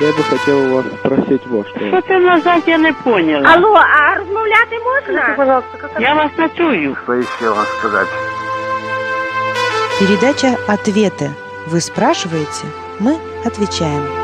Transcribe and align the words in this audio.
Я 0.00 0.08
бы 0.12 0.22
хотел 0.24 0.58
у 0.58 0.74
вас 0.74 0.86
спросить 0.98 1.46
вот 1.46 1.68
что. 1.68 1.78
Що 1.88 2.00
ти 2.00 2.18
назад, 2.18 2.62
я 2.66 2.78
не 2.78 2.92
поняла. 2.92 3.48
Алло, 3.54 3.74
а 3.74 4.14
розмовляти 4.18 4.78
можна? 4.84 5.34
пожалуйста, 5.36 6.00
Я 6.00 6.14
вас 6.14 6.30
не 6.38 6.48
чую. 6.56 6.96
Что 7.04 7.14
еще 7.14 7.50
вам 7.50 7.66
сказать? 7.78 8.08
Передача 10.00 10.56
«Ответы». 10.66 11.30
Вы 11.66 11.80
спрашиваете, 11.80 12.66
мы 13.00 13.16
отвечаем. 13.44 14.23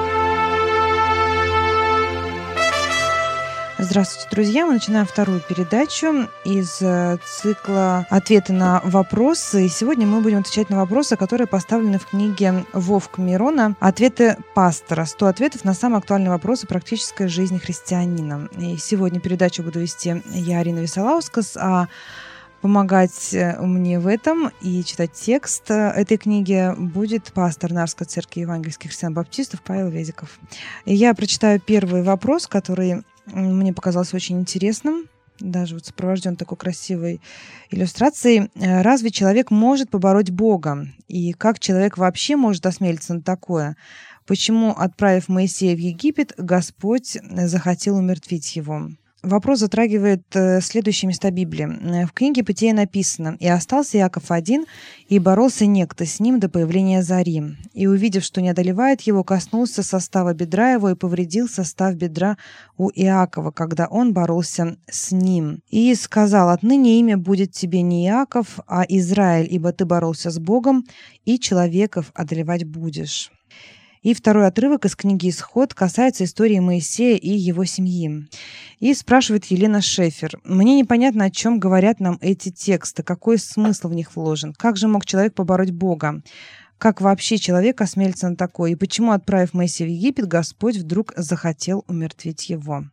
Здравствуйте, 3.82 4.28
друзья! 4.30 4.66
Мы 4.66 4.74
начинаем 4.74 5.06
вторую 5.06 5.40
передачу 5.40 6.28
из 6.44 6.82
э, 6.82 7.16
цикла 7.24 8.06
«Ответы 8.10 8.52
на 8.52 8.82
вопросы». 8.84 9.64
И 9.64 9.68
сегодня 9.70 10.06
мы 10.06 10.20
будем 10.20 10.40
отвечать 10.40 10.68
на 10.68 10.76
вопросы, 10.76 11.16
которые 11.16 11.46
поставлены 11.46 11.98
в 11.98 12.04
книге 12.04 12.66
Вовк 12.74 13.16
Мирона 13.16 13.74
«Ответы 13.80 14.36
пастора. 14.54 15.06
100 15.06 15.27
ответов 15.27 15.64
на 15.64 15.72
самые 15.72 16.00
актуальные 16.00 16.28
вопросы 16.28 16.66
практической 16.66 17.27
жизни 17.28 17.56
христианина». 17.56 18.50
И 18.58 18.77
сегодня 18.77 19.19
передачу 19.19 19.62
буду 19.62 19.80
вести 19.80 20.22
я, 20.27 20.58
Арина 20.58 20.80
Висолаускас, 20.80 21.56
а 21.56 21.88
помогать 22.60 23.32
э, 23.32 23.60
мне 23.60 23.98
в 23.98 24.06
этом 24.06 24.50
и 24.60 24.84
читать 24.84 25.12
текст 25.12 25.70
э, 25.70 25.74
этой 25.74 26.16
книги 26.16 26.73
будет 26.77 27.33
пастор 27.33 27.73
Нарской 27.73 28.06
церкви 28.06 28.41
евангельских 28.41 28.91
христиан-баптистов 28.91 29.62
Павел 29.62 29.88
Везиков. 29.88 30.38
И 30.84 30.95
я 30.95 31.14
прочитаю 31.14 31.60
первый 31.60 32.02
вопрос, 32.02 32.46
который 32.46 33.02
мне 33.27 33.73
показался 33.73 34.16
очень 34.16 34.41
интересным, 34.41 35.06
даже 35.38 35.74
вот 35.74 35.86
сопровожден 35.86 36.36
такой 36.36 36.59
красивой 36.59 37.20
иллюстрацией. 37.70 38.50
Э, 38.55 38.83
разве 38.83 39.11
человек 39.11 39.50
может 39.50 39.91
побороть 39.91 40.30
Бога? 40.30 40.86
И 41.08 41.33
как 41.33 41.58
человек 41.58 41.97
вообще 41.97 42.36
может 42.36 42.66
осмелиться 42.66 43.14
на 43.14 43.22
такое? 43.22 43.77
Почему, 44.27 44.72
отправив 44.72 45.28
Моисея 45.28 45.74
в 45.74 45.80
Египет, 45.80 46.34
Господь 46.36 47.16
захотел 47.22 47.97
умертвить 47.97 48.55
его? 48.55 48.91
Вопрос 49.22 49.58
затрагивает 49.58 50.24
э, 50.34 50.62
следующие 50.62 51.06
места 51.06 51.30
Библии. 51.30 51.68
Э, 51.68 52.06
в 52.06 52.12
книге 52.12 52.42
Бытия 52.42 52.72
написано 52.72 53.36
«И 53.38 53.46
остался 53.46 53.98
Иаков 53.98 54.30
один, 54.30 54.64
и 55.08 55.18
боролся 55.18 55.66
некто 55.66 56.06
с 56.06 56.20
ним 56.20 56.40
до 56.40 56.48
появления 56.48 57.02
зари. 57.02 57.42
И, 57.74 57.86
увидев, 57.86 58.24
что 58.24 58.41
не 58.41 58.48
одолевает 58.48 59.02
его, 59.02 59.22
коснулся 59.22 59.82
состава 59.82 60.32
бедра 60.32 60.72
его 60.72 60.88
и 60.88 60.94
повредил 60.94 61.48
состав 61.48 61.96
бедра 61.96 62.38
у 62.78 62.88
Иакова, 62.88 63.50
когда 63.50 63.88
он 63.88 64.14
боролся 64.14 64.78
с 64.91 65.12
ним. 65.12 65.60
И 65.68 65.94
сказал, 65.94 66.48
отныне 66.48 66.98
имя 66.98 67.18
будет 67.18 67.52
тебе 67.52 67.82
не 67.82 68.06
Иаков, 68.06 68.58
а 68.66 68.86
Израиль, 68.88 69.48
ибо 69.50 69.72
ты 69.72 69.84
боролся 69.84 70.30
с 70.30 70.38
Богом, 70.38 70.86
и 71.26 71.38
человеков 71.38 72.10
одолевать 72.14 72.64
будешь». 72.64 73.30
И 74.03 74.15
второй 74.15 74.47
отрывок 74.47 74.87
из 74.87 74.97
книги 74.97 75.29
«Исход» 75.29 75.75
касается 75.75 76.25
истории 76.25 76.59
Моисея 76.59 77.19
и 77.19 77.29
его 77.29 77.67
семьи. 77.67 78.27
И 78.79 78.95
спрашивает 78.95 79.45
Елена 79.47 79.83
Шефер. 79.83 80.41
«Мне 80.43 80.79
непонятно, 80.79 81.25
о 81.25 81.31
чем 81.31 81.61
говорят 81.61 82.01
нам 82.01 82.17
эти 82.23 82.51
тексты, 82.51 83.03
какой 83.03 83.37
смысл 83.37 83.89
в 83.89 83.95
них 83.95 84.17
вложен. 84.17 84.55
Как 84.55 84.78
же 84.78 84.89
мог 84.89 85.05
человек 85.05 85.34
побороть 85.34 85.73
Бога? 85.73 86.23
Как 86.78 87.03
вообще 87.03 87.37
человек 87.37 87.83
осмелится 87.83 88.31
на 88.31 88.37
такое? 88.37 88.71
И 88.71 88.75
почему, 88.75 89.12
отправив 89.12 89.53
Моисея 89.53 89.87
в 89.87 89.93
Египет, 89.93 90.27
Господь 90.27 90.78
вдруг 90.78 91.12
захотел 91.15 91.84
умертвить 91.87 92.48
его?» 92.48 92.84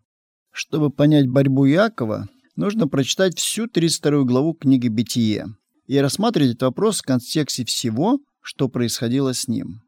Чтобы 0.52 0.90
понять 0.90 1.30
борьбу 1.30 1.64
Якова, 1.64 2.28
нужно 2.58 2.90
прочитать 2.90 3.38
всю 3.40 3.68
32 3.68 4.24
главу 4.24 4.54
книги 4.56 4.90
«Бытие» 4.90 5.46
и 5.86 5.98
рассматривать 6.00 6.50
этот 6.50 6.64
вопрос 6.64 7.00
в 7.00 7.04
контексте 7.04 7.64
всего, 7.64 8.20
что 8.42 8.68
происходило 8.68 9.34
с 9.34 9.48
ним. 9.48 9.87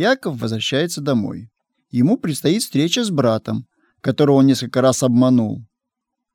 Яков 0.00 0.40
возвращается 0.40 1.02
домой. 1.02 1.50
Ему 1.90 2.16
предстоит 2.16 2.62
встреча 2.62 3.04
с 3.04 3.10
братом, 3.10 3.66
которого 4.00 4.36
он 4.36 4.46
несколько 4.46 4.80
раз 4.80 5.02
обманул. 5.02 5.66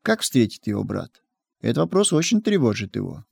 Как 0.04 0.22
встретит 0.22 0.68
его 0.68 0.84
брат? 0.84 1.10
Этот 1.62 1.78
вопрос 1.78 2.14
очень 2.14 2.44
тревожит 2.44 2.96
его. 2.96 3.26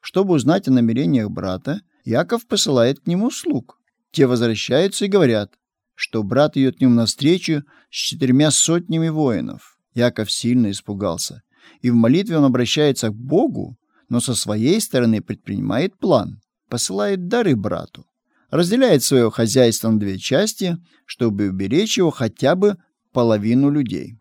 Чтобы 0.00 0.32
узнать 0.32 0.66
о 0.66 0.70
намерениях 0.72 1.30
брата, 1.30 1.82
Яков 2.06 2.46
посылает 2.46 3.00
к 3.00 3.06
нему 3.06 3.30
слуг. 3.30 3.78
Те 4.12 4.26
возвращаются 4.26 5.04
и 5.04 5.08
говорят, 5.08 5.52
что 5.94 6.22
брат 6.22 6.56
идет 6.56 6.78
к 6.78 6.80
нему 6.80 6.94
навстречу 6.94 7.62
с 7.90 7.96
четырьмя 7.96 8.50
сотнями 8.50 9.10
воинов. 9.10 9.78
Яков 9.92 10.32
сильно 10.32 10.70
испугался. 10.70 11.42
И 11.82 11.90
в 11.90 11.94
молитве 11.94 12.38
он 12.38 12.44
обращается 12.44 13.08
к 13.10 13.14
Богу, 13.14 13.76
но 14.08 14.20
со 14.20 14.34
своей 14.34 14.80
стороны 14.80 15.20
предпринимает 15.20 15.98
план, 15.98 16.40
посылает 16.70 17.28
дары 17.28 17.54
брату 17.56 18.06
разделяет 18.50 19.02
свое 19.02 19.30
хозяйство 19.30 19.90
на 19.90 19.98
две 19.98 20.18
части, 20.18 20.76
чтобы 21.04 21.48
уберечь 21.48 21.98
его 21.98 22.10
хотя 22.10 22.54
бы 22.54 22.76
половину 23.12 23.70
людей. 23.70 24.16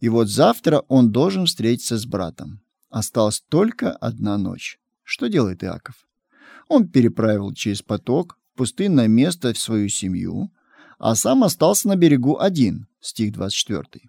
И 0.00 0.08
вот 0.08 0.28
завтра 0.28 0.80
он 0.88 1.10
должен 1.12 1.46
встретиться 1.46 1.98
с 1.98 2.06
братом. 2.06 2.60
Осталась 2.88 3.42
только 3.48 3.92
одна 3.92 4.38
ночь. 4.38 4.78
Что 5.04 5.28
делает 5.28 5.62
Иаков? 5.62 5.94
Он 6.68 6.88
переправил 6.88 7.52
через 7.52 7.82
поток 7.82 8.38
в 8.54 8.58
пустынное 8.58 9.08
место 9.08 9.52
в 9.52 9.58
свою 9.58 9.88
семью, 9.88 10.50
а 10.98 11.14
сам 11.14 11.44
остался 11.44 11.88
на 11.88 11.96
берегу 11.96 12.38
один, 12.38 12.86
стих 13.00 13.32
24. 13.32 14.08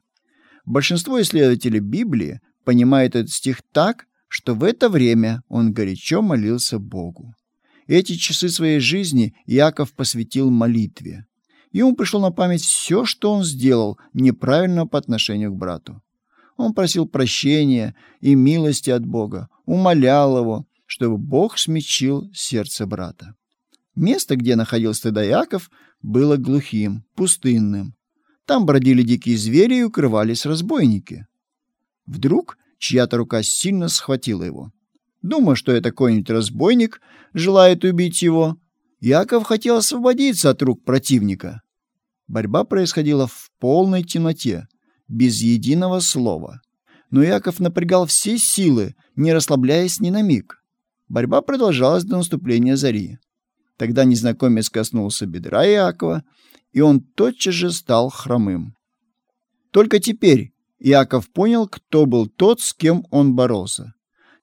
Большинство 0.66 1.22
исследователей 1.22 1.80
Библии 1.80 2.40
понимает 2.63 3.16
этот 3.16 3.31
стих 3.31 3.62
так, 3.72 4.06
что 4.28 4.53
в 4.53 4.63
это 4.63 4.90
время 4.90 5.42
он 5.48 5.74
горячо 5.74 6.22
молился 6.22 6.80
Богу. 6.80 7.34
Эти 7.91 8.16
часы 8.16 8.47
своей 8.47 8.79
жизни 8.79 9.35
Яков 9.46 9.91
посвятил 9.91 10.50
молитве. 10.50 11.25
Ему 11.74 11.94
пришло 11.94 12.22
на 12.22 12.31
память 12.31 12.62
все, 12.62 13.03
что 13.03 13.34
он 13.34 13.44
сделал 13.44 14.00
неправильно 14.13 14.88
по 14.88 14.97
отношению 14.97 15.52
к 15.52 15.57
брату. 15.57 16.01
Он 16.56 16.74
просил 16.74 17.06
прощения 17.06 17.94
и 18.22 18.34
милости 18.34 18.90
от 18.90 19.06
Бога, 19.06 19.50
умолял 19.66 20.38
его, 20.38 20.66
чтобы 20.85 21.18
Бог 21.18 21.57
смягчил 21.57 22.31
сердце 22.34 22.88
брата. 22.88 23.35
Место, 23.94 24.38
где 24.38 24.56
находился 24.56 25.03
тогда 25.03 25.24
Яков, 25.24 25.69
было 26.01 26.38
глухим, 26.38 27.03
пустынным. 27.16 27.94
Там 28.46 28.66
бродили 28.66 29.01
дикие 29.01 29.35
звери 29.38 29.80
и 29.80 29.84
укрывались 29.84 30.46
разбойники. 30.46 31.28
Вдруг 32.06 32.57
чья-то 32.78 33.18
рука 33.18 33.44
сильно 33.44 33.90
схватила 33.90 34.44
его. 34.44 34.72
Думая, 35.22 35.56
что 35.56 35.72
это 35.72 35.92
какой-нибудь 35.92 36.30
разбойник 36.30 37.02
желает 37.34 37.84
убить 37.84 38.22
его, 38.22 38.58
Яков 39.00 39.44
хотел 39.44 39.78
освободиться 39.78 40.50
от 40.50 40.62
рук 40.62 40.84
противника. 40.84 41.62
Борьба 42.28 42.64
происходила 42.64 43.28
в 43.28 43.50
полной 43.60 44.04
темноте, 44.04 44.68
без 45.08 45.42
единого 45.42 46.00
слова. 46.00 46.62
Но 47.10 47.22
Яков 47.22 47.60
напрягал 47.60 48.06
все 48.06 48.38
силы, 48.38 48.96
не 49.16 49.34
расслабляясь 49.34 50.00
ни 50.00 50.10
на 50.10 50.22
миг. 50.22 50.64
Борьба 51.10 51.42
продолжалась 51.42 52.06
до 52.06 52.18
наступления 52.18 52.78
зари. 52.78 53.18
Тогда 53.78 54.06
незнакомец 54.06 54.70
коснулся 54.70 55.26
бедра 55.26 55.64
Якова, 55.64 56.24
и 56.72 56.80
он 56.81 57.02
тотчас 57.02 57.54
же 57.54 57.72
стал 57.72 58.10
хромым. 58.10 58.76
Только 59.72 60.00
теперь 60.00 60.54
Яков 60.80 61.30
понял, 61.31 61.68
кто 61.68 62.06
был 62.06 62.28
тот, 62.28 62.62
с 62.62 62.74
кем 62.74 63.06
он 63.12 63.36
боролся. 63.36 63.94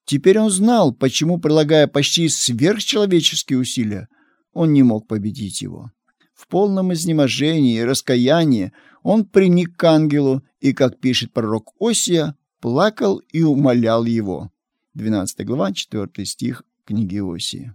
Теперь 0.09 0.39
он 0.39 0.49
знал, 0.49 0.95
почему, 0.95 1.39
прилагая 1.39 1.87
почти 1.87 2.31
сверхчеловеческие 2.31 3.59
усилия, 3.59 4.09
он 4.55 4.73
не 4.73 4.83
мог 4.83 5.07
победить 5.07 5.61
его. 5.61 5.93
В 6.33 6.49
полном 6.49 6.95
изнеможении 6.95 7.77
и 7.77 7.85
раскаянии 7.85 8.73
он 9.03 9.27
приник 9.27 9.77
к 9.77 9.85
ангелу 9.85 10.43
и, 10.61 10.73
как 10.73 10.99
пишет 10.99 11.35
пророк 11.35 11.75
Осия, 11.79 12.37
плакал 12.59 13.19
и 13.19 13.43
умолял 13.43 14.07
его. 14.07 14.51
12 14.95 15.45
глава, 15.45 15.75
4 15.75 16.25
стих 16.25 16.63
книги 16.87 17.21
Осии. 17.21 17.75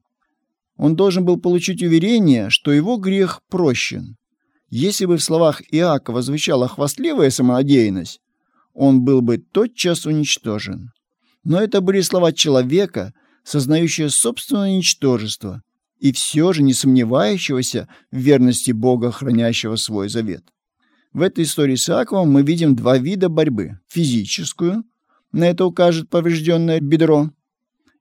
Он 0.75 0.95
должен 0.95 1.25
был 1.25 1.39
получить 1.39 1.83
уверение, 1.83 2.49
что 2.49 2.71
его 2.71 2.97
грех 2.97 3.43
прощен. 3.47 4.17
Если 4.71 5.05
бы 5.05 5.17
в 5.17 5.23
словах 5.23 5.61
Иакова 5.71 6.23
звучала 6.23 6.67
хвастливая 6.67 7.29
самонадеянность, 7.29 8.21
он 8.73 9.05
был 9.05 9.21
бы 9.21 9.37
тотчас 9.37 10.07
уничтожен. 10.07 10.89
Но 11.43 11.61
это 11.61 11.81
были 11.81 12.01
слова 12.01 12.31
человека, 12.31 13.13
сознающего 13.43 14.09
собственное 14.09 14.77
ничтожество 14.77 15.61
и 15.99 16.11
все 16.11 16.51
же 16.51 16.63
не 16.63 16.73
сомневающегося 16.73 17.87
в 18.11 18.17
верности 18.17 18.71
Бога, 18.71 19.11
хранящего 19.11 19.77
свой 19.77 20.09
завет. 20.09 20.43
В 21.13 21.21
этой 21.21 21.45
истории 21.45 21.75
с 21.75 21.89
Иаковом 21.89 22.31
мы 22.31 22.41
видим 22.41 22.75
два 22.75 22.97
вида 22.97 23.29
борьбы. 23.29 23.79
Физическую, 23.87 24.83
на 25.31 25.45
это 25.45 25.65
укажет 25.65 26.09
поврежденное 26.09 26.81
бедро, 26.81 27.31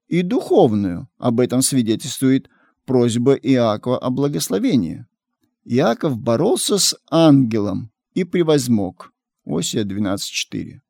и 0.08 0.22
духовную, 0.22 1.08
об 1.18 1.40
этом 1.40 1.62
свидетельствует 1.62 2.48
просьба 2.84 3.34
Иакова 3.34 3.98
о 3.98 4.10
благословении. 4.10 5.06
Иаков 5.64 6.18
боролся 6.18 6.78
с 6.78 6.96
ангелом 7.10 7.92
и 8.14 8.24
превозмог. 8.24 9.12
Осия 9.46 9.84
12.4 9.84 10.80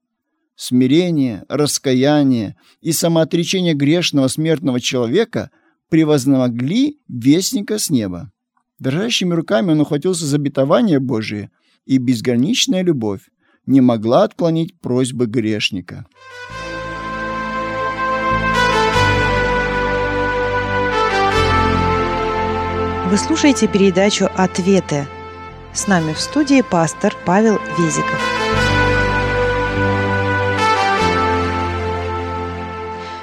смирение, 0.62 1.44
раскаяние 1.48 2.54
и 2.80 2.92
самоотречение 2.92 3.74
грешного 3.74 4.28
смертного 4.28 4.80
человека 4.80 5.50
превозногли 5.88 7.00
вестника 7.08 7.78
с 7.78 7.90
неба. 7.90 8.30
Дрожащими 8.78 9.34
руками 9.34 9.72
он 9.72 9.80
ухватился 9.80 10.24
за 10.24 10.36
обетование 10.36 11.00
Божие 11.00 11.50
и 11.84 11.98
безграничная 11.98 12.82
любовь 12.82 13.22
не 13.66 13.80
могла 13.80 14.22
отклонить 14.22 14.80
просьбы 14.80 15.26
грешника. 15.26 16.06
Вы 23.10 23.18
слушаете 23.18 23.66
передачу 23.66 24.28
«Ответы». 24.36 25.06
С 25.74 25.86
нами 25.86 26.12
в 26.12 26.20
студии 26.20 26.62
пастор 26.62 27.14
Павел 27.26 27.58
Везиков. 27.78 28.31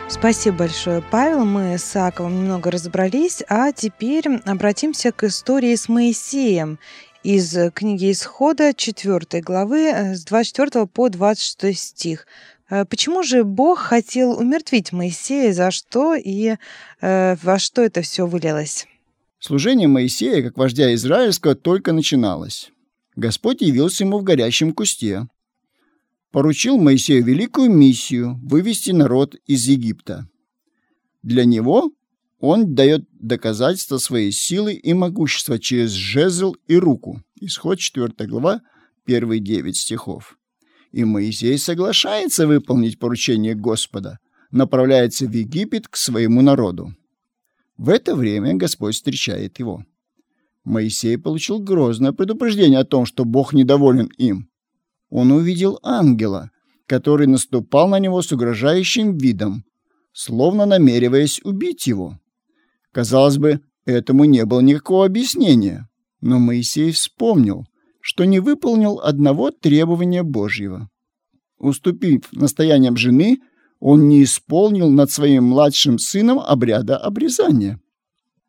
Спасибо 0.09 0.57
большое, 0.57 1.03
Павел. 1.11 1.45
Мы 1.45 1.77
с 1.77 1.95
Аковым 1.95 2.41
немного 2.41 2.71
разобрались, 2.71 3.43
а 3.47 3.71
теперь 3.71 4.27
обратимся 4.45 5.11
к 5.11 5.23
истории 5.23 5.75
с 5.75 5.87
Моисеем 5.87 6.79
из 7.23 7.55
книги 7.73 8.11
Исхода 8.11 8.73
4 8.73 9.41
главы 9.41 9.81
э, 9.85 10.15
с 10.15 10.25
24 10.25 10.87
по 10.87 11.09
26 11.09 11.77
стих. 11.77 12.25
Э, 12.71 12.85
почему 12.85 13.21
же 13.21 13.43
Бог 13.43 13.77
хотел 13.77 14.31
умертвить 14.31 14.91
Моисея, 14.91 15.53
за 15.53 15.69
что 15.69 16.15
и 16.15 16.55
э, 17.01 17.35
во 17.43 17.59
что 17.59 17.83
это 17.83 18.01
все 18.01 18.25
вылилось? 18.25 18.87
Служение 19.39 19.87
Моисея, 19.87 20.41
как 20.41 20.57
вождя 20.57 20.91
израильского, 20.95 21.53
только 21.53 21.93
начиналось. 21.93 22.71
Господь 23.15 23.61
явился 23.61 24.05
ему 24.05 24.17
в 24.17 24.23
горящем 24.23 24.73
кусте. 24.73 25.27
Поручил 26.31 26.77
Моисею 26.77 27.23
великую 27.23 27.71
миссию 27.71 28.39
вывести 28.43 28.91
народ 28.91 29.35
из 29.47 29.67
Египта. 29.67 30.29
Для 31.23 31.43
него 31.43 31.91
он 32.39 32.75
дает 32.75 33.07
доказательства 33.11 33.97
своей 33.97 34.31
силы 34.31 34.73
и 34.73 34.93
могущества 34.93 35.57
через 35.57 35.91
жезл 35.91 36.55
и 36.67 36.75
руку. 36.75 37.21
Исход 37.35 37.79
4 37.79 38.13
глава, 38.27 38.61
первые 39.05 39.39
9 39.39 39.75
стихов. 39.75 40.37
И 40.91 41.03
Моисей 41.03 41.57
соглашается 41.57 42.45
выполнить 42.47 42.99
поручение 42.99 43.55
Господа, 43.55 44.19
направляется 44.51 45.25
в 45.25 45.31
Египет 45.31 45.87
к 45.87 45.95
своему 45.95 46.41
народу. 46.41 46.93
В 47.77 47.89
это 47.89 48.15
время 48.15 48.53
Господь 48.53 48.95
встречает 48.95 49.57
его. 49.59 49.83
Моисей 50.63 51.17
получил 51.17 51.59
грозное 51.59 52.11
предупреждение 52.11 52.79
о 52.79 52.85
том, 52.85 53.05
что 53.05 53.25
Бог 53.25 53.53
недоволен 53.53 54.11
им. 54.17 54.48
Он 55.09 55.31
увидел 55.31 55.79
ангела, 55.83 56.51
который 56.85 57.27
наступал 57.27 57.87
на 57.87 57.99
него 57.99 58.21
с 58.21 58.31
угрожающим 58.31 59.17
видом, 59.17 59.63
словно 60.11 60.65
намереваясь 60.65 61.41
убить 61.43 61.87
его. 61.87 62.19
Казалось 62.91 63.37
бы, 63.37 63.61
этому 63.85 64.25
не 64.25 64.45
было 64.45 64.61
никакого 64.61 65.05
объяснения, 65.05 65.87
но 66.21 66.39
Моисей 66.39 66.91
вспомнил, 66.91 67.65
что 68.01 68.25
не 68.25 68.39
выполнил 68.39 68.99
одного 68.99 69.51
требования 69.51 70.23
Божьего. 70.23 70.89
Уступив 71.57 72.31
настояниям 72.31 72.97
жены, 72.97 73.39
он 73.79 74.07
не 74.07 74.23
исполнил 74.23 74.89
над 74.89 75.11
своим 75.11 75.45
младшим 75.45 75.99
сыном 75.99 76.39
обряда 76.39 76.97
обрезания. 76.97 77.79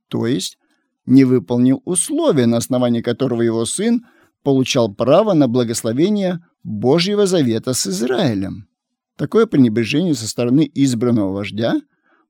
То 0.09 0.27
есть 0.27 0.59
не 1.07 1.25
выполнил 1.25 1.83
условия, 1.85 2.47
на 2.47 2.57
основании 2.57 3.01
которого 3.01 3.43
его 3.43 3.65
сын 3.65 4.05
получал 4.43 4.93
право 4.93 5.35
на 5.35 5.49
благословение 5.49 6.41
Божьего 6.62 7.27
завета 7.27 7.73
с 7.73 7.87
Израилем. 7.87 8.69
Такое 9.17 9.47
пренебрежение 9.47 10.15
со 10.15 10.29
стороны 10.29 10.71
избранного 10.75 11.33
вождя 11.33 11.81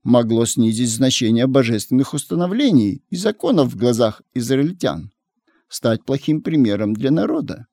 могло 0.03 0.45
снизить 0.45 0.89
значение 0.89 1.47
божественных 1.47 2.13
установлений 2.13 3.03
и 3.09 3.15
законов 3.15 3.73
в 3.73 3.77
глазах 3.77 4.21
израильтян, 4.33 5.11
стать 5.67 6.05
плохим 6.05 6.41
примером 6.41 6.93
для 6.93 7.11
народа. 7.11 7.67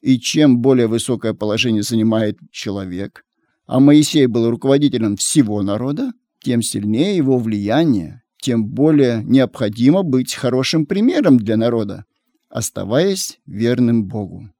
И 0.00 0.18
чем 0.18 0.60
более 0.60 0.86
высокое 0.86 1.34
положение 1.34 1.82
занимает 1.82 2.38
человек, 2.50 3.24
а 3.66 3.80
Моисей 3.80 4.26
был 4.26 4.48
руководителем 4.48 5.16
всего 5.16 5.62
народа, 5.62 6.12
тем 6.42 6.62
сильнее 6.62 7.16
его 7.16 7.38
влияние, 7.38 8.22
тем 8.40 8.66
более 8.66 9.22
необходимо 9.24 10.02
быть 10.02 10.34
хорошим 10.34 10.86
примером 10.86 11.36
для 11.36 11.56
народа, 11.56 12.04
оставаясь 12.48 13.38
верным 13.44 14.06
Богу. 14.06 14.50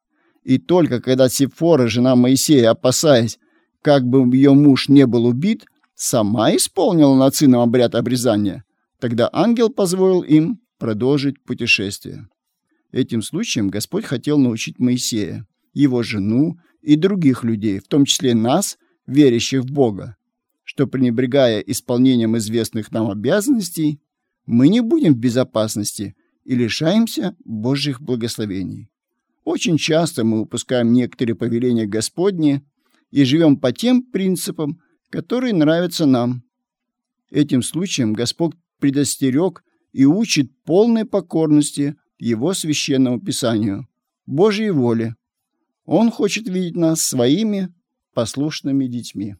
И 0.42 0.58
только 0.58 1.00
когда 1.00 1.28
Сифора, 1.28 1.86
жена 1.86 2.16
Моисея, 2.16 2.70
опасаясь, 2.70 3.38
как 3.82 4.04
бы 4.04 4.34
ее 4.34 4.54
муж 4.54 4.88
не 4.88 5.06
был 5.06 5.26
убит, 5.26 5.64
сама 5.94 6.54
исполнила 6.54 7.14
над 7.14 7.34
сыном 7.34 7.60
обряд 7.60 7.94
обрезания, 7.94 8.64
тогда 8.98 9.28
ангел 9.32 9.70
позволил 9.70 10.22
им 10.22 10.60
продолжить 10.78 11.42
путешествие. 11.44 12.28
Этим 12.92 13.22
случаем 13.22 13.68
Господь 13.68 14.04
хотел 14.04 14.38
научить 14.38 14.78
Моисея, 14.78 15.46
его 15.72 16.02
жену 16.02 16.58
и 16.82 16.96
других 16.96 17.44
людей, 17.44 17.78
в 17.78 17.88
том 17.88 18.04
числе 18.04 18.34
нас– 18.34 18.78
верящих 19.10 19.62
в 19.62 19.72
Бога, 19.72 20.16
что, 20.64 20.86
пренебрегая 20.86 21.60
исполнением 21.60 22.36
известных 22.38 22.92
нам 22.92 23.10
обязанностей, 23.10 24.00
мы 24.46 24.68
не 24.68 24.80
будем 24.80 25.14
в 25.14 25.18
безопасности 25.18 26.14
и 26.44 26.54
лишаемся 26.54 27.36
Божьих 27.44 28.00
благословений. 28.00 28.88
Очень 29.44 29.78
часто 29.78 30.24
мы 30.24 30.40
упускаем 30.40 30.92
некоторые 30.92 31.34
повеления 31.34 31.86
Господни 31.86 32.62
и 33.10 33.24
живем 33.24 33.56
по 33.56 33.72
тем 33.72 34.02
принципам, 34.02 34.80
которые 35.08 35.54
нравятся 35.54 36.06
нам. 36.06 36.42
Этим 37.30 37.62
случаем 37.62 38.12
Господь 38.12 38.54
предостерег 38.78 39.62
и 39.92 40.04
учит 40.04 40.50
полной 40.64 41.04
покорности 41.04 41.96
Его 42.18 42.54
священному 42.54 43.20
Писанию, 43.20 43.88
Божьей 44.26 44.70
воле. 44.70 45.16
Он 45.84 46.10
хочет 46.10 46.48
видеть 46.48 46.76
нас 46.76 47.00
своими 47.00 47.72
послушными 48.14 48.86
детьми. 48.86 49.36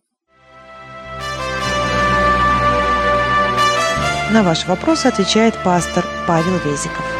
На 4.32 4.44
ваш 4.44 4.66
вопрос 4.66 5.06
отвечает 5.06 5.54
пастор 5.64 6.06
Павел 6.26 6.56
Везиков. 6.64 7.19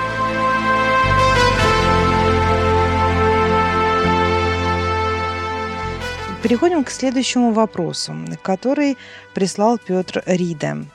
Переходим 6.43 6.85
к 6.85 6.91
следующему 6.91 7.53
вопросу, 7.53 8.15
который 8.43 8.97
прислал 9.35 9.77
Петр 9.77 10.23
Рида. 10.25 10.87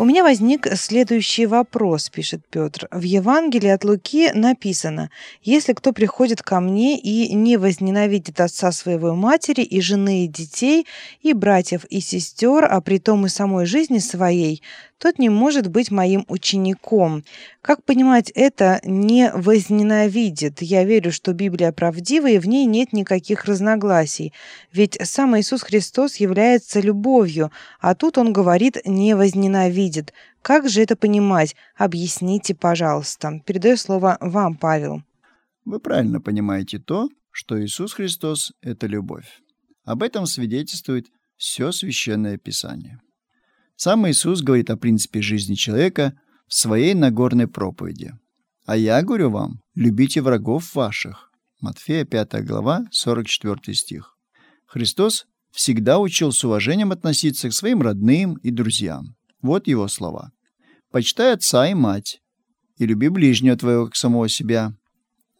У 0.00 0.04
меня 0.04 0.22
возник 0.22 0.68
следующий 0.76 1.46
вопрос, 1.46 2.08
пишет 2.08 2.42
Петр. 2.48 2.86
В 2.92 3.02
Евангелии 3.02 3.70
от 3.70 3.82
Луки 3.82 4.30
написано, 4.32 5.10
если 5.42 5.72
кто 5.72 5.92
приходит 5.92 6.40
ко 6.40 6.60
мне 6.60 6.96
и 6.96 7.34
не 7.34 7.56
возненавидит 7.56 8.40
отца 8.40 8.70
своего 8.70 9.16
матери, 9.16 9.62
и 9.62 9.80
жены, 9.80 10.24
и 10.24 10.28
детей, 10.28 10.86
и 11.22 11.32
братьев, 11.32 11.84
и 11.86 11.98
сестер, 11.98 12.64
а 12.64 12.80
при 12.80 12.98
том 12.98 13.26
и 13.26 13.28
самой 13.28 13.66
жизни 13.66 13.98
своей, 13.98 14.62
тот 14.98 15.18
не 15.18 15.28
может 15.28 15.68
быть 15.68 15.90
моим 15.90 16.24
учеником. 16.28 17.24
Как 17.62 17.84
понимать 17.84 18.30
это 18.34 18.80
«не 18.84 19.30
возненавидит»? 19.32 20.60
Я 20.60 20.84
верю, 20.84 21.12
что 21.12 21.32
Библия 21.32 21.70
правдива, 21.70 22.28
и 22.28 22.38
в 22.38 22.48
ней 22.48 22.66
нет 22.66 22.92
никаких 22.92 23.44
разногласий. 23.44 24.32
Ведь 24.72 24.98
сам 25.02 25.38
Иисус 25.38 25.62
Христос 25.62 26.16
является 26.16 26.80
любовью, 26.80 27.52
а 27.80 27.94
тут 27.94 28.18
он 28.18 28.32
говорит 28.32 28.78
«не 28.84 29.14
возненавидит». 29.14 29.87
Как 30.42 30.68
же 30.68 30.80
это 30.80 30.96
понимать? 30.96 31.56
Объясните, 31.76 32.54
пожалуйста. 32.54 33.42
Передаю 33.44 33.76
слово 33.76 34.18
вам, 34.20 34.56
Павел. 34.56 35.02
Вы 35.64 35.80
правильно 35.80 36.20
понимаете 36.20 36.78
то, 36.78 37.08
что 37.30 37.62
Иисус 37.62 37.92
Христос— 37.92 38.52
это 38.62 38.86
любовь. 38.86 39.40
Об 39.84 40.02
этом 40.02 40.26
свидетельствует 40.26 41.08
все 41.36 41.72
Священное 41.72 42.36
Писание. 42.36 43.00
Сам 43.76 44.08
Иисус 44.08 44.42
говорит 44.42 44.70
о 44.70 44.76
принципе 44.76 45.22
жизни 45.22 45.54
человека 45.54 46.18
в 46.46 46.54
своей 46.54 46.94
Нагорной 46.94 47.46
проповеди. 47.46 48.12
«А 48.66 48.76
я 48.76 49.00
говорю 49.02 49.30
вам, 49.30 49.60
любите 49.74 50.20
врагов 50.20 50.74
ваших». 50.74 51.30
Матфея 51.60 52.04
5 52.04 52.44
глава, 52.44 52.86
44 52.90 53.74
стих. 53.74 54.16
Христос 54.66 55.26
всегда 55.50 55.98
учил 55.98 56.32
с 56.32 56.44
уважением 56.44 56.92
относиться 56.92 57.48
к 57.48 57.52
своим 57.52 57.82
родным 57.82 58.34
и 58.34 58.50
друзьям. 58.50 59.16
Вот 59.42 59.66
его 59.66 59.88
слова. 59.88 60.32
«Почитай 60.90 61.32
отца 61.34 61.68
и 61.68 61.74
мать, 61.74 62.20
и 62.78 62.86
люби 62.86 63.08
ближнего 63.08 63.56
твоего 63.56 63.86
как 63.86 63.96
самого 63.96 64.28
себя». 64.28 64.72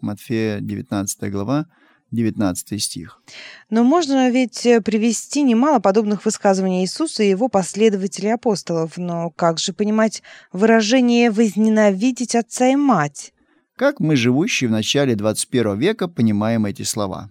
Матфея 0.00 0.60
19 0.60 1.30
глава, 1.32 1.66
19 2.10 2.82
стих. 2.82 3.20
Но 3.68 3.84
можно 3.84 4.30
ведь 4.30 4.64
э, 4.64 4.80
привести 4.80 5.42
немало 5.42 5.78
подобных 5.80 6.24
высказываний 6.24 6.82
Иисуса 6.82 7.22
и 7.22 7.30
его 7.30 7.48
последователей 7.48 8.34
апостолов. 8.34 8.96
Но 8.96 9.30
как 9.30 9.58
же 9.58 9.72
понимать 9.72 10.22
выражение 10.52 11.30
«возненавидеть 11.30 12.34
отца 12.34 12.68
и 12.68 12.76
мать»? 12.76 13.32
Как 13.76 14.00
мы, 14.00 14.16
живущие 14.16 14.68
в 14.68 14.72
начале 14.72 15.14
21 15.14 15.78
века, 15.78 16.08
понимаем 16.08 16.66
эти 16.66 16.82
слова? 16.82 17.30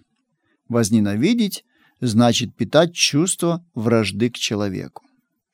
Возненавидеть 0.68 1.64
значит 2.00 2.54
питать 2.54 2.94
чувство 2.94 3.64
вражды 3.74 4.30
к 4.30 4.34
человеку. 4.36 5.07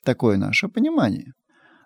Такое 0.05 0.37
наше 0.37 0.69
понимание. 0.69 1.33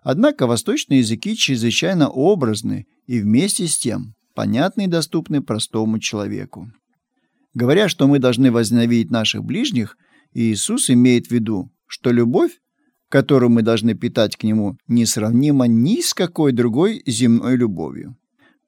Однако 0.03 0.47
восточные 0.47 1.01
языки 1.01 1.37
чрезвычайно 1.37 2.09
образны 2.09 2.87
и 3.07 3.21
вместе 3.21 3.67
с 3.67 3.79
тем 3.79 4.15
понятны 4.35 4.85
и 4.85 4.89
доступны 4.89 5.43
простому 5.43 5.99
человеку. 5.99 6.71
Говоря, 7.55 7.89
что 7.89 8.07
мы 8.07 8.19
должны 8.19 8.53
возненавидеть 8.53 9.11
наших 9.11 9.45
ближних, 9.45 9.97
Иисус 10.33 10.91
имеет 10.91 11.27
в 11.27 11.31
виду, 11.33 11.71
что 11.87 12.13
любовь, 12.13 12.53
которую 13.09 13.51
мы 13.51 13.63
должны 13.63 13.95
питать 13.95 14.37
к 14.37 14.45
Нему, 14.45 14.77
несравнима 14.87 15.67
ни 15.67 16.01
с 16.01 16.15
какой 16.15 16.53
другой 16.53 17.03
земной 17.07 17.57
любовью. 17.57 18.17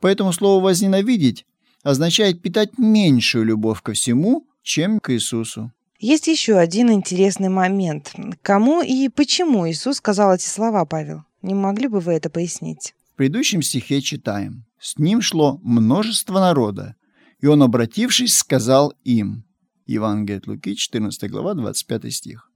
Поэтому 0.01 0.33
слово 0.33 0.63
«возненавидеть» 0.63 1.45
означает 1.83 2.43
питать 2.43 2.79
меньшую 2.79 3.45
любовь 3.45 3.83
ко 3.83 3.93
всему, 3.93 4.47
чем 4.63 4.99
к 4.99 5.13
Иисусу. 5.13 5.73
Есть 6.01 6.29
еще 6.29 6.57
один 6.57 6.91
интересный 6.91 7.51
момент. 7.51 8.15
Кому 8.41 8.81
и 8.81 9.11
почему 9.11 9.69
Иисус 9.69 9.99
сказал 9.99 10.35
эти 10.35 10.47
слова, 10.47 10.87
Павел? 10.87 11.25
Не 11.43 11.53
могли 11.53 11.89
бы 11.89 12.01
вы 12.01 12.15
это 12.15 12.31
пояснить? 12.31 12.95
В 13.13 13.17
предыдущем 13.17 13.61
стихе 13.61 14.01
читаем. 14.01 14.65
«С 14.81 14.97
ним 14.97 15.21
шло 15.21 15.61
множество 15.63 16.41
народа, 16.41 16.97
и 17.41 17.47
он, 17.47 17.63
обратившись, 17.63 18.35
сказал 18.35 18.95
им». 19.05 19.45
Евангелие 19.85 20.39
от 20.39 20.47
Луки, 20.47 20.75
14 20.75 21.31
глава, 21.31 21.53
25 21.53 22.11
стих. 22.11 22.51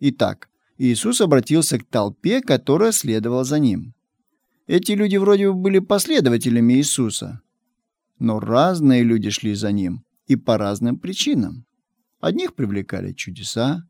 Итак, 0.00 0.48
Иисус 0.76 1.20
обратился 1.20 1.78
к 1.78 1.84
толпе, 1.84 2.40
которая 2.40 2.90
следовала 2.90 3.44
за 3.44 3.60
ним. 3.60 3.94
Эти 4.66 4.92
люди 4.92 5.16
вроде 5.16 5.46
бы 5.46 5.54
были 5.54 5.78
последователями 5.78 6.74
Иисуса, 6.74 7.40
но 8.18 8.40
разные 8.40 9.04
люди 9.04 9.30
шли 9.30 9.54
за 9.54 9.70
ним 9.70 10.04
и 10.26 10.34
по 10.34 10.58
разным 10.58 10.98
причинам. 10.98 11.66
Одних 12.20 12.54
привлекали 12.54 13.12
чудеса, 13.12 13.86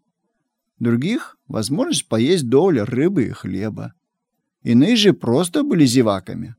других— 0.78 1.38
возможность 1.48 2.08
поесть 2.08 2.48
доли 2.48 2.80
рыбы 2.80 3.24
и 3.24 3.30
хлеба. 3.30 3.94
Иные 4.62 4.96
же 4.96 5.12
просто 5.12 5.62
были 5.62 5.84
зеваками. 5.84 6.56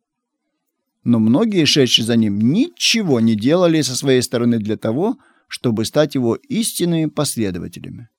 Но 1.04 1.20
многие, 1.20 1.66
шедшие 1.66 2.06
за 2.06 2.16
ним, 2.16 2.40
ничего 2.40 3.20
не 3.20 3.36
делали 3.36 3.82
со 3.82 3.96
своей 3.96 4.22
стороны 4.22 4.58
для 4.60 4.78
того, 4.78 5.18
чтобы 5.48 5.86
стать 5.86 6.16
его 6.16 6.36
истинными 6.36 7.06
последователями. 7.06 8.10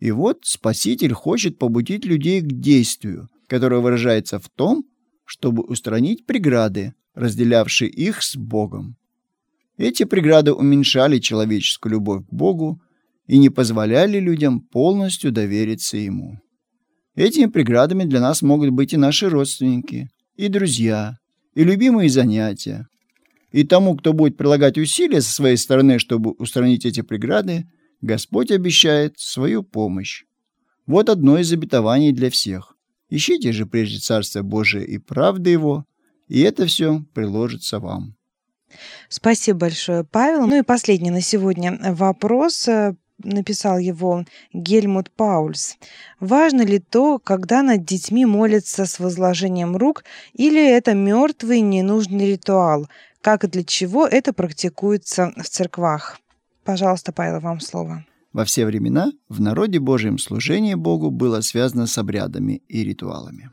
И 0.00 0.10
вот 0.10 0.40
Спаситель 0.42 1.12
хочет 1.12 1.58
побудить 1.58 2.04
людей 2.04 2.40
к 2.40 2.46
действию, 2.46 3.28
которое 3.46 3.80
выражается 3.80 4.38
в 4.38 4.48
том, 4.48 4.84
чтобы 5.24 5.62
устранить 5.62 6.26
преграды, 6.26 6.94
разделявшие 7.14 7.90
их 7.90 8.22
с 8.22 8.34
Богом. 8.36 8.96
Эти 9.80 10.04
преграды 10.04 10.52
уменьшали 10.52 11.18
человеческую 11.20 11.92
любовь 11.92 12.26
к 12.26 12.34
Богу 12.34 12.82
и 13.26 13.38
не 13.38 13.48
позволяли 13.48 14.18
людям 14.18 14.60
полностью 14.60 15.32
довериться 15.32 15.96
Ему. 15.96 16.38
Этими 17.14 17.46
преградами 17.46 18.04
для 18.04 18.20
нас 18.20 18.42
могут 18.42 18.68
быть 18.72 18.92
и 18.92 18.98
наши 18.98 19.30
родственники, 19.30 20.10
и 20.36 20.48
друзья, 20.48 21.16
и 21.54 21.64
любимые 21.64 22.10
занятия. 22.10 22.88
И 23.52 23.64
тому, 23.64 23.96
кто 23.96 24.12
будет 24.12 24.36
прилагать 24.36 24.76
усилия 24.76 25.22
со 25.22 25.32
своей 25.32 25.56
стороны, 25.56 25.98
чтобы 25.98 26.32
устранить 26.32 26.84
эти 26.84 27.00
преграды, 27.00 27.64
Господь 28.02 28.50
обещает 28.50 29.14
свою 29.16 29.62
помощь. 29.62 30.24
Вот 30.86 31.08
одно 31.08 31.38
из 31.38 31.50
обетований 31.54 32.12
для 32.12 32.28
всех. 32.28 32.76
Ищите 33.08 33.52
же 33.52 33.64
прежде 33.64 33.98
Царство 33.98 34.42
Божие 34.42 34.86
и 34.86 34.98
правды 34.98 35.48
Его, 35.48 35.86
и 36.28 36.40
это 36.40 36.66
все 36.66 37.02
приложится 37.14 37.78
вам. 37.78 38.19
Спасибо 39.08 39.60
большое, 39.60 40.04
Павел. 40.04 40.46
Ну 40.46 40.58
и 40.58 40.62
последний 40.62 41.10
на 41.10 41.20
сегодня 41.20 41.78
вопрос. 41.92 42.68
Написал 43.22 43.78
его 43.78 44.24
Гельмут 44.54 45.10
Паульс. 45.10 45.76
Важно 46.20 46.62
ли 46.62 46.78
то, 46.78 47.18
когда 47.18 47.62
над 47.62 47.84
детьми 47.84 48.24
молятся 48.24 48.86
с 48.86 48.98
возложением 48.98 49.76
рук, 49.76 50.04
или 50.32 50.66
это 50.66 50.94
мертвый 50.94 51.60
ненужный 51.60 52.32
ритуал? 52.32 52.88
Как 53.20 53.44
и 53.44 53.48
для 53.48 53.62
чего 53.62 54.06
это 54.06 54.32
практикуется 54.32 55.32
в 55.36 55.48
церквах? 55.48 56.18
Пожалуйста, 56.64 57.12
Павел, 57.12 57.40
вам 57.40 57.60
слово. 57.60 58.06
Во 58.32 58.44
все 58.44 58.64
времена 58.64 59.12
в 59.28 59.40
народе 59.40 59.80
Божьем 59.80 60.16
служение 60.18 60.76
Богу 60.76 61.10
было 61.10 61.40
связано 61.40 61.86
с 61.86 61.98
обрядами 61.98 62.62
и 62.68 62.84
ритуалами. 62.84 63.50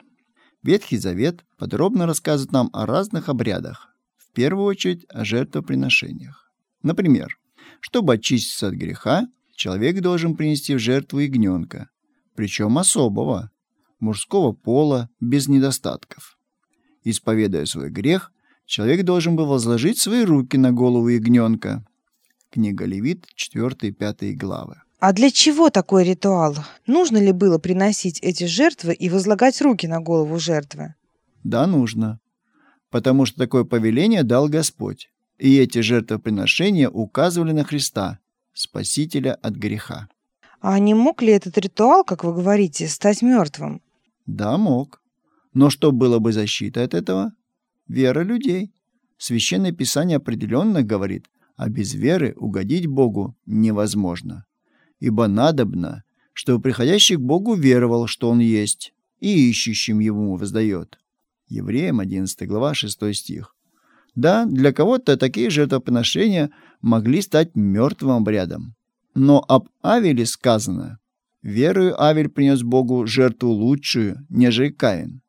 Ветхий 0.63 0.97
Завет 0.97 1.43
подробно 1.57 2.05
рассказывает 2.05 2.51
нам 2.51 2.69
о 2.73 2.85
разных 2.85 3.27
обрядах, 3.27 3.89
первую 4.37 4.67
очередь 4.67 5.03
о 5.09 5.25
жертвоприношениях. 5.25 6.53
Например, 6.83 7.39
чтобы 7.79 8.13
очиститься 8.13 8.67
от 8.67 8.75
греха, 8.75 9.27
человек 9.55 9.99
должен 9.99 10.35
принести 10.35 10.75
в 10.75 10.79
жертву 10.79 11.17
ягненка, 11.17 11.89
причем 12.35 12.77
особого, 12.77 13.49
мужского 13.99 14.51
пола, 14.51 15.09
без 15.19 15.47
недостатков. 15.47 16.37
Исповедуя 17.03 17.65
свой 17.65 17.89
грех, 17.89 18.31
человек 18.67 19.03
должен 19.05 19.35
был 19.35 19.47
возложить 19.47 19.97
свои 19.97 20.23
руки 20.23 20.55
на 20.55 20.71
голову 20.71 21.07
ягненка, 21.07 21.83
Книга 22.51 22.85
Левит, 22.85 23.25
4 23.33 23.75
и 23.81 23.91
5 23.91 24.37
главы. 24.37 24.75
А 24.99 25.13
для 25.13 25.31
чего 25.31 25.71
такой 25.71 26.03
ритуал? 26.03 26.55
Нужно 26.85 27.17
ли 27.17 27.31
было 27.31 27.57
приносить 27.57 28.19
эти 28.19 28.43
жертвы 28.43 28.93
и 28.93 29.09
возлагать 29.09 29.59
руки 29.63 29.87
на 29.87 29.99
голову 29.99 30.37
жертвы? 30.37 30.93
Да, 31.43 31.65
нужно. 31.65 32.19
Потому 32.89 33.25
что 33.25 33.37
такое 33.37 33.63
повеление 33.63 34.23
дал 34.23 34.47
Господь. 34.47 35.09
И 35.37 35.57
эти 35.57 35.79
жертвоприношения 35.79 36.89
указывали 36.89 37.51
на 37.51 37.63
Христа, 37.63 38.19
Спасителя 38.53 39.35
от 39.35 39.53
греха. 39.53 40.07
А 40.59 40.79
не 40.79 40.93
мог 40.93 41.21
ли 41.21 41.31
этот 41.31 41.57
ритуал, 41.57 42.03
как 42.03 42.23
вы 42.23 42.33
говорите, 42.33 42.87
стать 42.87 43.21
мертвым? 43.21 43.81
Да, 44.25 44.57
мог. 44.57 45.01
Но 45.53 45.69
что 45.69 45.91
было 45.91 46.19
бы 46.19 46.33
защитой 46.33 46.83
от 46.83 46.93
этого? 46.93 47.33
Вера 47.87 48.21
людей. 48.23 48.73
Священное 49.17 49.71
Писание 49.71 50.17
определенно 50.17 50.83
говорит, 50.83 51.27
а 51.55 51.69
без 51.69 51.93
веры 51.93 52.33
угодить 52.37 52.87
Богу 52.87 53.35
невозможно. 53.45 54.45
Ибо 54.99 55.27
надобно, 55.27 56.03
чтобы 56.33 56.61
приходящий 56.61 57.15
к 57.15 57.19
Богу 57.21 57.55
веровал, 57.55 58.07
что 58.07 58.29
Он 58.29 58.39
есть, 58.39 58.93
и 59.19 59.49
ищущим 59.49 59.99
Ему 59.99 60.35
воздает. 60.35 60.99
Евреям 61.47 61.99
11 61.99 62.47
глава 62.47 62.73
6 62.73 63.15
стих. 63.15 63.55
Да, 64.15 64.45
для 64.45 64.73
кого-то 64.73 65.15
такие 65.15 65.49
жертвоприношения 65.49 66.49
могли 66.81 67.21
стать 67.21 67.55
мертвым 67.55 68.17
обрядом. 68.17 68.75
Но 69.13 69.43
об 69.47 69.69
Авеле 69.81 70.25
сказано, 70.25 70.99
«Верою 71.41 72.01
Авель 72.01 72.29
принес 72.29 72.63
Богу 72.63 73.05
жертву 73.07 73.49
лучшую, 73.49 74.25
нежели 74.29 74.69
Каин. 74.69 75.21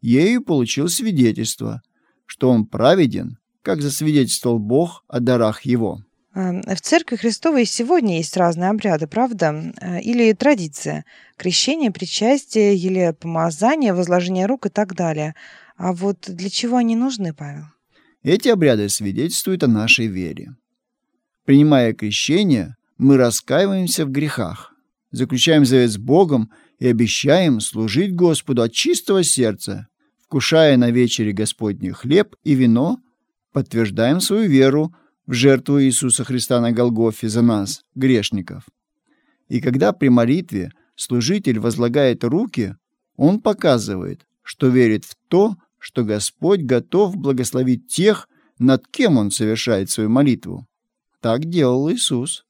Ею 0.00 0.42
получил 0.42 0.88
свидетельство, 0.88 1.82
что 2.26 2.50
он 2.50 2.66
праведен, 2.66 3.38
как 3.62 3.82
засвидетельствовал 3.82 4.58
Бог 4.58 5.04
о 5.08 5.18
дарах 5.18 5.62
его. 5.62 6.05
Эм, 6.36 6.60
в 6.62 6.80
Церкви 6.82 7.16
Христовой 7.16 7.64
сегодня 7.64 8.18
есть 8.18 8.36
разные 8.36 8.68
обряды, 8.68 9.06
правда? 9.06 9.72
Э, 9.80 10.02
или 10.02 10.34
традиция. 10.34 11.06
Крещение, 11.38 11.90
причастие 11.90 12.76
или 12.76 13.14
помазание, 13.18 13.94
возложение 13.94 14.44
рук 14.44 14.66
и 14.66 14.68
так 14.68 14.94
далее. 14.94 15.34
А 15.78 15.94
вот 15.94 16.26
для 16.28 16.50
чего 16.50 16.76
они 16.76 16.94
нужны, 16.94 17.32
Павел? 17.32 17.64
Эти 18.22 18.48
обряды 18.48 18.90
свидетельствуют 18.90 19.62
о 19.62 19.66
нашей 19.66 20.08
вере. 20.08 20.56
Принимая 21.46 21.94
крещение, 21.94 22.76
мы 22.98 23.16
раскаиваемся 23.16 24.04
в 24.04 24.10
грехах, 24.10 24.74
заключаем 25.12 25.64
завет 25.64 25.90
с 25.90 25.96
Богом 25.96 26.50
и 26.78 26.86
обещаем 26.86 27.60
служить 27.60 28.14
Господу 28.14 28.60
от 28.60 28.72
чистого 28.72 29.24
сердца, 29.24 29.86
вкушая 30.22 30.76
на 30.76 30.90
вечере 30.90 31.32
Господний 31.32 31.92
хлеб 31.92 32.36
и 32.44 32.54
вино 32.54 32.98
подтверждаем 33.52 34.20
свою 34.20 34.50
веру 34.50 34.94
в 35.26 35.32
жертву 35.32 35.82
Иисуса 35.82 36.24
Христа 36.24 36.60
на 36.60 36.72
Голгофе 36.72 37.28
за 37.28 37.42
нас, 37.42 37.82
грешников. 37.94 38.64
И 39.48 39.60
когда 39.60 39.92
при 39.92 40.08
молитве 40.08 40.72
служитель 40.94 41.58
возлагает 41.58 42.24
руки, 42.24 42.76
он 43.16 43.40
показывает, 43.40 44.26
что 44.42 44.68
верит 44.68 45.04
в 45.04 45.16
то, 45.28 45.56
что 45.78 46.04
Господь 46.04 46.62
готов 46.62 47.16
благословить 47.16 47.88
тех, 47.88 48.28
над 48.58 48.86
кем 48.88 49.18
он 49.18 49.30
совершает 49.30 49.90
свою 49.90 50.08
молитву. 50.08 50.66
Так 51.20 51.44
делал 51.44 51.90
Иисус. 51.90 52.44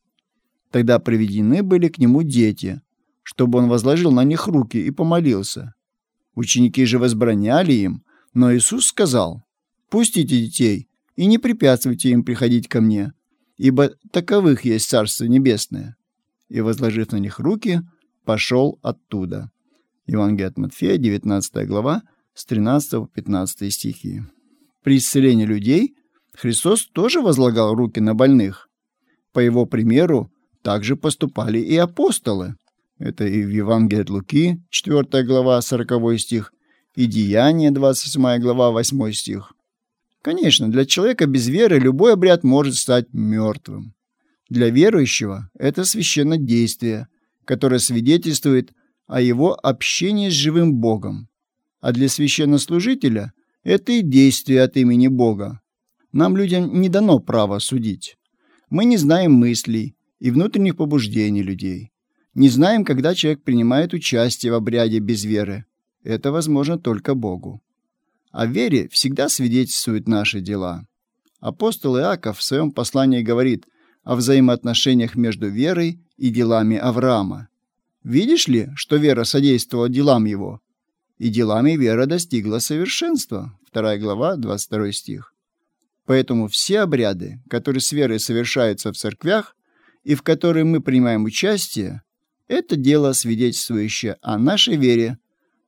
Тогда 0.71 0.99
приведены 0.99 1.63
были 1.63 1.89
к 1.89 1.99
нему 1.99 2.23
дети, 2.23 2.81
чтобы 3.23 3.59
он 3.59 3.69
возложил 3.69 4.13
на 4.13 4.25
них 4.25 4.47
руки 4.47 4.79
и 4.79 4.91
помолился. 4.91 5.75
Ученики 6.35 6.85
же 6.85 6.99
возбраняли 6.99 7.73
им, 7.73 8.03
но 8.35 8.55
Иисус 8.55 8.87
сказал, 8.87 9.43
«Пустите 9.89 10.39
детей 10.41 10.86
и 11.17 11.27
не 11.27 11.39
препятствуйте 11.39 12.11
им 12.11 12.25
приходить 12.25 12.69
ко 12.69 12.81
мне, 12.81 13.13
ибо 13.57 13.93
таковых 14.13 14.65
есть 14.65 14.89
Царство 14.89 15.25
Небесное». 15.25 15.97
И, 16.49 16.61
возложив 16.61 17.11
на 17.11 17.17
них 17.17 17.41
руки, 17.41 17.81
пошел 18.25 18.79
оттуда. 18.83 19.51
Евангелие 20.07 20.47
от 20.47 20.59
Матфея, 20.59 20.97
19 20.97 21.67
глава, 21.67 22.03
с 22.35 22.45
13 22.45 22.91
по 22.91 23.07
15 23.09 23.73
стихи. 23.73 24.23
При 24.85 24.99
исцелении 24.99 25.45
людей 25.45 25.97
Христос 26.35 26.87
тоже 26.87 27.21
возлагал 27.21 27.75
руки 27.75 27.99
на 27.99 28.15
больных. 28.15 28.69
По 29.33 29.41
его 29.41 29.67
примеру 29.67 30.31
также 30.63 30.97
поступали 30.97 31.59
и 31.59 31.77
апостолы. 31.77 32.55
Это 32.99 33.27
и 33.27 33.43
в 33.43 33.49
Евангелии 33.49 34.03
от 34.03 34.11
Луки, 34.11 34.63
4 34.71 35.25
глава, 35.25 35.61
40 35.61 36.21
стих, 36.21 36.53
и 36.95 37.07
Деяния, 37.07 37.71
27 37.71 38.39
глава, 38.39 38.71
8 38.71 39.13
стих. 39.13 39.56
Конечно, 40.27 40.69
для 40.69 40.85
человека 40.85 41.27
без 41.29 41.47
веры 41.47 41.79
любой 41.79 42.15
обряд 42.15 42.43
может 42.43 42.75
стать 42.75 43.07
мертвым. 43.13 43.95
Для 44.49 44.71
верующего 44.71 45.49
это 45.57 45.85
священное 45.85 46.37
действие, 46.37 47.07
которое 47.45 47.79
свидетельствует 47.79 48.73
о 49.07 49.21
его 49.21 49.55
общении 49.55 50.29
с 50.29 50.33
живым 50.33 50.75
Богом. 50.81 51.29
А 51.81 51.93
для 51.93 52.09
священнослужителя 52.09 53.35
это 53.63 53.93
и 53.93 54.03
действие 54.03 54.63
от 54.63 54.77
имени 54.77 55.07
Бога. 55.07 55.61
Нам, 56.11 56.37
людям, 56.37 56.81
не 56.81 56.89
дано 56.89 57.21
право 57.21 57.61
судить. 57.61 58.17
Мы 58.69 58.85
не 58.85 58.97
знаем 58.97 59.33
мыслей 59.33 59.95
и 60.19 60.33
внутренних 60.33 60.77
побуждений 60.77 61.45
людей. 61.45 61.93
Не 62.35 62.49
знаем, 62.49 62.85
когда 62.85 63.15
человек 63.15 63.45
принимает 63.45 63.95
участие 63.95 64.51
в 64.51 64.57
обряде 64.57 64.99
без 64.99 65.25
веры. 65.25 65.67
Это 66.03 66.33
возможно 66.33 66.81
только 66.81 67.15
Богу. 67.15 67.63
О 68.37 68.45
вере 68.45 68.87
всегда 68.91 69.31
свидетельствуют 69.31 70.07
наши 70.07 70.43
дела. 70.43 70.87
Апостол 71.41 71.97
Иаков 71.97 72.37
в 72.37 72.43
своем 72.43 72.71
послании 72.71 73.23
говорит 73.23 73.65
о 74.05 74.15
взаимоотношениях 74.15 75.17
между 75.17 75.49
верой 75.49 76.03
и 76.19 76.29
делами 76.29 76.77
Авраама. 76.77 77.49
Видишь 78.05 78.47
ли, 78.47 78.69
что 78.75 78.97
вера 78.97 79.25
содействовала 79.25 79.89
делам 79.89 80.27
его? 80.27 80.61
И 81.17 81.31
делами 81.31 81.79
вера 81.79 82.05
достигла 82.05 82.59
совершенства. 82.59 83.59
2 83.73 83.97
глава, 83.97 84.37
22 84.37 84.93
стих. 84.93 85.33
Поэтому 86.05 86.49
все 86.49 86.81
обряды, 86.81 87.41
которые 87.49 87.81
с 87.81 87.91
верой 87.91 88.21
совершаются 88.21 88.93
в 88.93 88.99
церквях 88.99 89.57
и 90.05 90.15
в 90.15 90.21
которые 90.21 90.65
мы 90.65 90.83
принимаем 90.83 91.25
участие, 91.25 92.03
это 92.49 92.77
дело, 92.77 93.15
свидетельствующее 93.15 94.19
о 94.21 94.37
нашей 94.37 94.77
вере, 94.77 95.17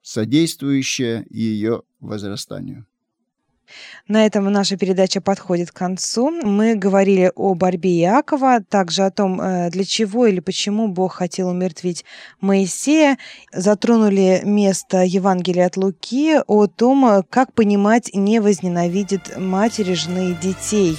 содействующее 0.02 1.26
ее 1.30 1.84
возрастанию. 2.00 2.86
На 4.06 4.24
этом 4.24 4.50
наша 4.50 4.76
передача 4.76 5.20
подходит 5.20 5.70
к 5.70 5.76
концу. 5.76 6.30
Мы 6.30 6.74
говорили 6.74 7.30
о 7.34 7.54
борьбе 7.54 8.00
Иакова, 8.00 8.60
также 8.62 9.02
о 9.02 9.10
том, 9.10 9.40
э, 9.40 9.70
для 9.70 9.84
чего 9.84 10.26
или 10.26 10.40
почему 10.40 10.88
Бог 10.88 11.14
хотел 11.14 11.48
умертвить 11.48 12.04
Моисея. 12.40 13.18
Затронули 13.52 14.40
место 14.44 15.02
Евангелия 15.04 15.66
от 15.66 15.76
Луки 15.76 16.38
о 16.46 16.66
том, 16.66 17.22
как 17.28 17.52
понимать 17.52 18.10
не 18.14 18.40
возненавидит 18.40 19.36
матери, 19.36 19.94
жены 19.94 20.30
и 20.30 20.34
детей. 20.34 20.96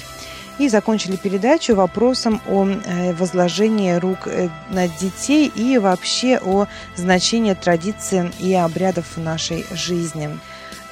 И 0.58 0.68
закончили 0.68 1.16
передачу 1.16 1.74
вопросом 1.74 2.40
о 2.46 2.66
э, 2.66 3.14
возложении 3.14 3.94
рук 3.94 4.26
э, 4.26 4.50
на 4.70 4.88
детей 4.88 5.50
и 5.56 5.78
вообще 5.78 6.38
о 6.38 6.66
значении 6.96 7.54
традиций 7.54 8.30
и 8.38 8.52
обрядов 8.52 9.16
в 9.16 9.20
нашей 9.20 9.64
жизни. 9.72 10.28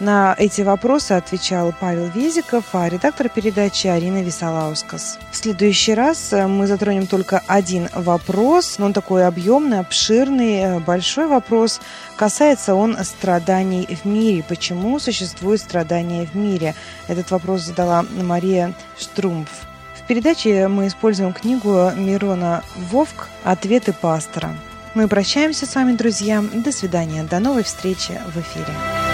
На 0.01 0.33
эти 0.39 0.63
вопросы 0.63 1.13
отвечал 1.13 1.75
Павел 1.79 2.07
Везиков, 2.07 2.65
а 2.73 2.89
редактор 2.89 3.29
передачи 3.29 3.89
Арина 3.89 4.23
Висолаускас. 4.23 5.19
В 5.33 5.37
следующий 5.37 5.95
раз 5.95 6.33
э, 6.33 6.47
мы 6.47 6.69
затронем 6.69 7.09
только 7.09 7.43
один 7.49 7.89
вопрос, 7.93 8.79
но 8.79 8.87
он 8.87 8.93
такой 8.93 9.27
объемный, 9.27 9.81
обширный, 9.81 10.59
э, 10.61 10.79
большой 10.79 11.27
вопрос. 11.27 11.81
Касается 12.17 12.77
он 12.77 12.97
страданий 13.03 13.89
в 14.03 14.05
мире. 14.05 14.45
Почему 14.49 15.01
существуют 15.01 15.61
страдания 15.61 16.27
в 16.27 16.37
мире? 16.37 16.77
Этот 17.09 17.33
вопрос 17.33 17.63
задала 17.63 18.05
Мария 18.23 18.75
Штрумф. 18.97 19.49
В 19.97 20.07
передаче 20.07 20.69
мы 20.69 20.87
используем 20.87 21.33
книгу 21.33 21.91
Мирона 21.97 22.63
Вовк 22.77 23.29
«Ответы 23.43 23.93
пастора». 23.93 24.57
Мы 24.95 25.09
прощаемся 25.09 25.67
с 25.67 25.75
вами, 25.75 25.93
друзья. 25.93 26.43
До 26.55 26.73
свидания. 26.73 27.25
До 27.25 27.41
новой 27.41 27.65
встречи 27.65 28.19
в 28.33 28.39
эфире. 28.39 29.08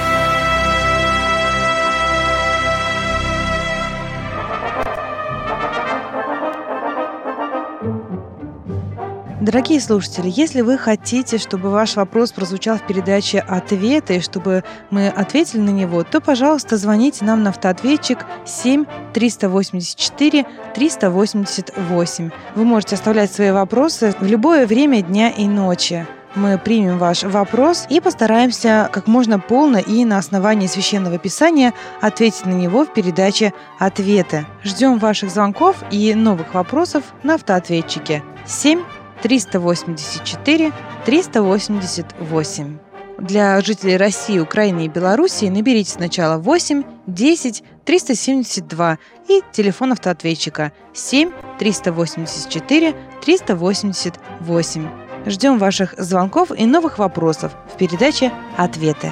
Дорогие 9.44 9.78
слушатели, 9.78 10.33
если 10.35 10.62
вы 10.62 10.78
хотите, 10.78 11.37
чтобы 11.37 11.68
ваш 11.68 11.96
вопрос 11.96 12.33
прозвучал 12.33 12.78
в 12.78 12.87
передаче 12.87 13.40
«Ответы», 13.40 14.22
чтобы 14.22 14.64
мы 14.88 15.09
ответили 15.09 15.61
на 15.61 15.68
него, 15.68 16.02
то, 16.02 16.22
пожалуйста, 16.22 16.78
звоните 16.78 17.26
нам 17.26 17.42
на 17.42 17.50
автоответчик 17.50 18.24
7 18.46 18.87
384 19.12 20.46
388. 20.74 22.30
Вы 22.54 22.64
можете 22.64 22.94
оставлять 22.94 23.30
свои 23.30 23.50
вопросы 23.50 24.14
в 24.18 24.24
любое 24.24 24.66
время 24.66 25.02
дня 25.02 25.28
и 25.28 25.46
ночи. 25.46 26.07
Мы 26.35 26.57
примем 26.57 26.96
ваш 26.96 27.22
вопрос 27.24 27.85
и 27.90 28.00
постараемся 28.00 28.88
как 28.90 29.07
можно 29.07 29.38
полно 29.38 29.76
и 29.76 30.07
на 30.07 30.16
основании 30.16 30.68
священного 30.68 31.18
писания 31.18 31.74
ответить 32.00 32.46
на 32.46 32.54
него 32.54 32.87
в 32.87 32.94
передаче 32.94 33.52
«Ответы». 33.78 34.46
Ждем 34.62 34.98
ваших 34.98 35.28
звонков 35.28 35.76
и 35.90 36.14
новых 36.14 36.54
вопросов 36.54 37.04
на 37.22 37.35
автоответчике 37.35 38.22
7 38.46 38.80
384 39.22 40.72
388. 41.05 42.79
Для 43.18 43.61
жителей 43.61 43.96
России, 43.96 44.38
Украины 44.38 44.87
и 44.87 44.88
Белоруссии 44.88 45.46
наберите 45.46 45.92
сначала 45.92 46.38
8 46.38 46.83
10 47.07 47.62
372 47.85 48.98
и 49.29 49.42
телефон 49.53 49.92
автоответчика 49.92 50.72
7 50.92 51.31
384 51.59 52.94
388. 53.24 54.88
Ждем 55.27 55.59
ваших 55.59 55.94
звонков 55.96 56.50
и 56.50 56.66
новых 56.66 56.98
вопросов 56.98 57.53
в 57.72 57.79
передаче 57.79 58.33
«Ответы». 58.57 59.11